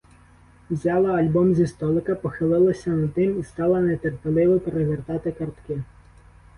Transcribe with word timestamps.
Взяла 0.69 1.13
альбом 1.15 1.53
зі 1.55 1.67
столика, 1.67 2.15
похилилася 2.15 2.89
над 2.89 3.17
ним 3.17 3.39
і 3.39 3.43
стала 3.43 3.81
нетерпеливо 3.81 4.59
перевертати 4.59 5.31
картки. 5.31 5.81